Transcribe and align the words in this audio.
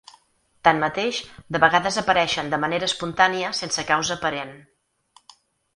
Tanmateix, 0.67 1.19
de 1.57 1.61
vegades 1.65 1.99
apareixen 2.03 2.49
de 2.55 2.61
manera 2.65 2.91
espontània 2.93 3.53
sense 3.61 3.87
causa 3.93 4.15
aparent. 4.21 4.55